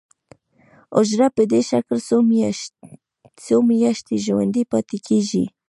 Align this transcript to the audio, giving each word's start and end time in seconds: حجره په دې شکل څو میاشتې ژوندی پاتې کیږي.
حجره 0.95 1.27
په 1.35 1.43
دې 1.51 1.61
شکل 1.69 1.97
څو 3.45 3.57
میاشتې 3.69 4.15
ژوندی 4.25 4.63
پاتې 4.71 4.97
کیږي. 5.07 5.45